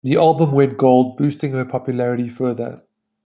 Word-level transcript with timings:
The 0.03 0.15
album 0.15 0.53
went 0.53 0.79
gold, 0.79 1.17
boosting 1.17 1.51
her 1.51 1.63
popularity 1.63 2.27
further. 2.27 2.75